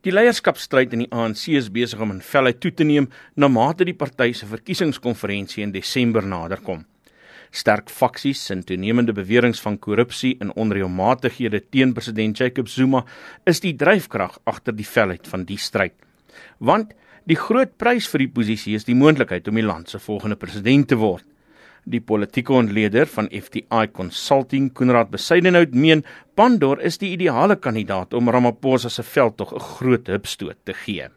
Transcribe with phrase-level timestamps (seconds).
[0.00, 3.84] Die leierskapstryd in die ANC is besig om in velheid toe te neem na mate
[3.84, 6.86] die party se verkiesingskonferensie in Desember naderkom.
[7.52, 13.04] Sterk faksies en toenemende beweringe van korrupsie en onreëlmatighede teen president Jacob Zuma
[13.44, 15.98] is die dryfkrag agter die velheid van die stryd.
[16.58, 16.94] Want
[17.28, 20.88] die groot prys vir die posisie is die moontlikheid om die land se volgende president
[20.88, 21.26] te word.
[21.90, 26.04] Die politieke ontleder van FTI Consulting, Koenraad Besuidenhout, meen
[26.38, 31.08] Pandor is die ideale kandidaat om Ramaphosa se veldtog 'n groot hupstoot te gee.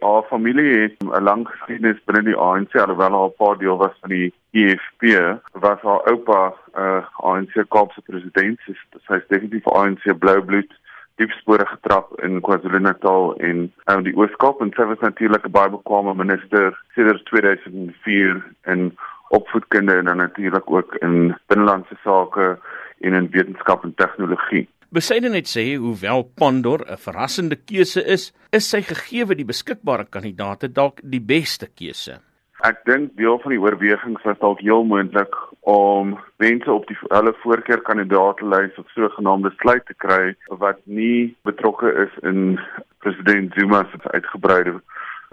[0.00, 4.10] Haar familie het 'n lang geskiedenis binne die ANC, alhoewel haar pa deel was van
[4.10, 8.72] die EFF, was haar oupa 'n uh, ANC Kaapse president, so
[9.06, 10.72] sy is definitief ANC blou bloed
[11.16, 15.70] diep spore getrap in KwaZulu-Natal en in die Oos-Kaap en sy was natuurlik 'n baie
[15.70, 18.92] bekwame minister sedert 2004 en
[19.28, 22.58] opvoedkunde en dan natuurlik ook in binnelandse sake
[23.00, 24.68] en in wetenskap en tegnologie.
[24.88, 30.72] Besyde net sê hoewel Pandor 'n verrassende keuse is, is sy gegeewe die beskikbare kandidaate
[30.72, 32.20] dalk die beste keuse.
[32.64, 37.34] Ek dink deel van die oorwegings was dalk heel moontlik om mense op die hulle
[37.42, 42.58] voorkeurkandidaatelys of sogenaamde sluit te kry wat nie betrokke is in
[43.04, 44.80] president Zuma se uitgebreide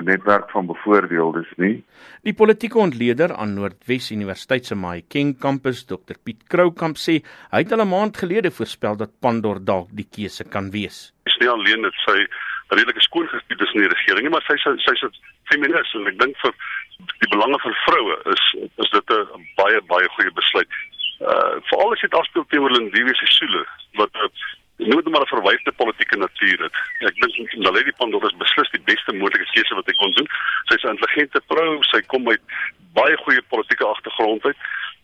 [0.00, 1.84] 'n netwerk van bevoordeeldes nie.
[2.22, 7.20] Die politieke ontleder aan Noordwes Universiteit se Mahikeng kampus, Dr Piet Kroukamp sê,
[7.52, 11.12] hy het al 'n maand gelede voorspel dat Pandor dalk die keuse kan wees.
[11.24, 12.18] Sy is nie alleen dit sy
[12.68, 15.12] redelike skoon geskied is in die regering nie, maar sy sy sy's 'n
[15.50, 16.54] feminis en ek dink vir
[17.22, 18.44] die belange van vroue is
[18.84, 20.68] is dit 'n baie baie goeie besluit.
[21.20, 23.64] Uh veral as dit afspeel teenoor Lindiwe Sisulu
[23.98, 24.12] wat
[24.76, 26.74] nooit maar 'n verwyfde politieke natuur het.
[26.98, 30.28] Ek dink Naledi Pandor is beslis die beste moontlike keuse wat hy kon doen.
[30.70, 32.42] Sy's 'n intelligente vrou, sy kom uit
[32.98, 34.56] baie goeie politieke agtergrond uit.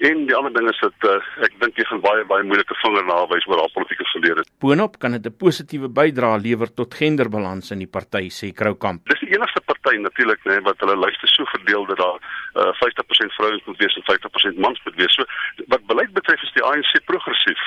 [0.00, 3.04] En die ander ding is dat uh, ek dink jy gaan baie baie moeilike vinger
[3.04, 4.44] nawys oor haar politieke verlede.
[4.64, 9.04] Boonop kan dit 'n positiewe bydrae lewer tot genderbalans in die party, sê Kroukamp.
[9.12, 12.18] Dis die enigste party natuurlik, né, wat hulle lyste so verdeel dat daar
[12.56, 15.14] uh, 50% vrouens moet wees en 50% mans moet wees.
[15.20, 15.24] So
[15.68, 17.59] wat beleid betref is die ANC progressief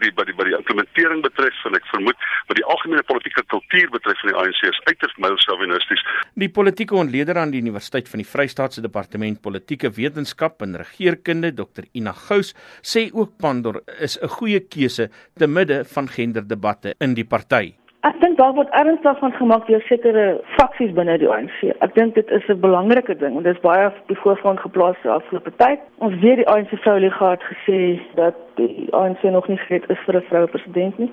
[0.00, 3.44] wat die wat die wat die implementering betref en ek vermoed wat die algemene politieke
[3.52, 6.04] kultuur betref van die ANC is uiters mylschavinisties.
[6.40, 11.84] Die politieke ontleder aan die Universiteit van die Vrystaatse Departement Politieke Wetenskap en Regeringskunde, Dr
[11.92, 17.24] Ina Gous, sê ook Pandor is 'n goeie keuse te midde van genderdebatte in die
[17.24, 17.79] party.
[18.00, 20.22] Ek dink daar word ernstig van gemaak deur sekere
[20.56, 21.58] faksies binne die ANC.
[21.84, 24.96] Ek dink dit is 'n belangrike ding en dit is baie op die voorgrond geplaas
[25.02, 25.80] die afgelope tyd.
[25.98, 29.98] Ons weet die ANC sou liga het gesê dat die ANC nog nie gereed is
[30.06, 31.12] vir 'n vroue president nie.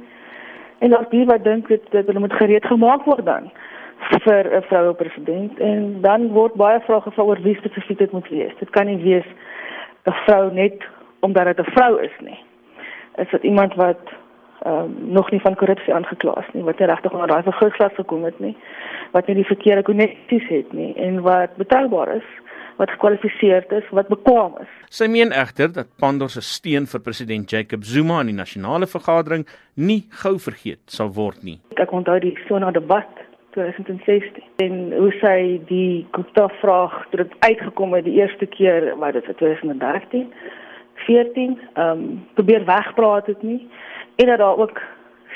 [0.80, 3.52] En daar's die wat dink dit dat hulle moet gereed gemaak word dan
[4.24, 8.30] vir 'n vroue president en dan word baie vrae gevra oor wie spesifiek dit moet
[8.30, 8.56] wees.
[8.59, 9.28] Dit kan nie wees
[10.06, 10.88] 'n vrou net
[11.19, 12.40] omdat dit 'n vrou is nie.
[13.16, 14.00] Is dit iemand wat
[14.66, 18.23] ehm um, nog nie van korrupsie aangekla is nie, wat regtig onder daai vergifnis gekom
[18.23, 18.56] het nie,
[19.12, 22.29] wat nie die verkeerde konneksies het nie en wat betroubaar is,
[22.78, 24.73] wat gekwalifiseerd is, wat bekwam is.
[24.90, 29.45] Sy meen egter dat Pandor se steun vir president Jacob Zuma aan die nasionale vergadering
[29.75, 31.59] nie gou vergeet sal word nie.
[31.78, 33.09] Ek onthou die Sona debat
[33.57, 35.39] 2016 en hoe sy
[35.69, 40.29] die Gupta vraag toe dit uitgekom het die eerste keer wat dit vir 2013
[40.97, 43.69] 14 ehm um, probeer wegpraat het nie
[44.16, 44.81] en dat daar ook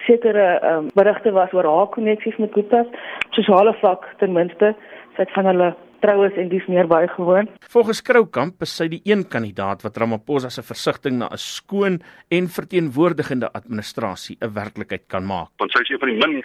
[0.05, 2.85] sekere um, berigte was oor haar koneksies met Gupta,
[3.31, 4.75] sosiale vlak ten minste,
[5.15, 7.49] sy het van hulle troues en dis meer baie gewoon.
[7.73, 12.49] Volgens Kroukamp is sy die een kandidaat wat Ramaphosa se versigtiging na 'n skoon en
[12.57, 15.49] verteenwoordigende administrasie 'n werklikheid kan maak.
[15.57, 16.43] Want sy is een van die min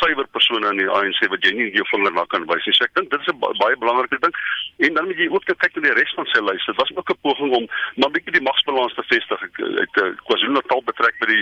[0.00, 2.74] suiwer persone in die ANC wat jy nie jou vinger na kan wys nie.
[2.74, 4.34] So ek dink dit is 'n baie belangrike ding.
[4.78, 6.66] En dan moet jy ook kyk na die res van sy lys.
[6.66, 9.42] Dit was ook 'n poging om maar bietjie die magsbalans te vestig.
[9.42, 11.39] Ek het uh, KwaZulu-Natal betrek by die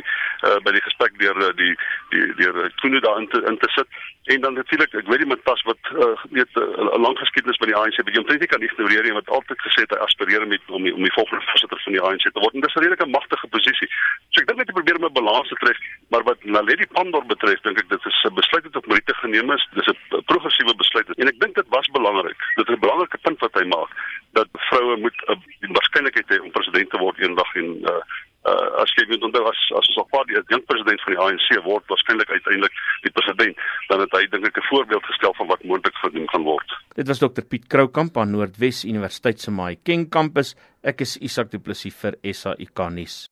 [0.48, 1.74] uh, by die gesprek deur uh, die
[2.12, 3.86] die deur Koene daar in te, in te sit.
[4.32, 7.60] En dan natuurlik, ek weet nie met pas wat uh, weet 'n uh, lang geskiedenis
[7.62, 10.00] by die ANC, maar jy moet nie kan ignoreer nie wat altyd gesê het hy
[10.04, 12.54] aspireer met om die, om die volgende voorsitter van die ANC te word.
[12.54, 13.88] En dis 'n redelike magtige posisie.
[14.30, 15.78] So ek dink net jy probeer om 'n balans te tref,
[16.10, 19.50] maar wat Naledi Pandor betref, dink ek dit is 'n besluit wat op Marite geneem
[19.52, 19.68] is.
[19.72, 22.40] Dis 'n progressiewe besluit en ek dink dit was belangrik.
[22.56, 23.90] Dit is 'n belangrike punt wat hy maak
[24.32, 28.02] dat vroue moet 'n uh, waarskynlikheid hê om president te word eendag en uh,
[28.48, 31.22] uh, as jy moet onthou as as ons op pad die jong president van die
[31.24, 35.50] ANC word waarskynlik uiteindelik die president dan het hy dink ek 'n voorbeeld gestel van
[35.52, 36.68] wat moontlik gedoen kan word.
[36.98, 40.54] Dit was Dr Piet Kroukamp aan Noordwes Universiteit se Mahikeng kampus.
[40.82, 43.26] Ek is Isak Du Plessis vir SAIK nuus.